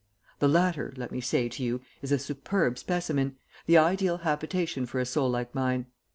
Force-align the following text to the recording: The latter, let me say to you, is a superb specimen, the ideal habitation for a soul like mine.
The 0.39 0.47
latter, 0.47 0.91
let 0.97 1.11
me 1.11 1.21
say 1.21 1.47
to 1.47 1.63
you, 1.63 1.79
is 2.01 2.11
a 2.11 2.17
superb 2.17 2.79
specimen, 2.79 3.35
the 3.67 3.77
ideal 3.77 4.17
habitation 4.25 4.87
for 4.87 4.97
a 4.99 5.05
soul 5.05 5.29
like 5.29 5.53
mine. 5.53 5.85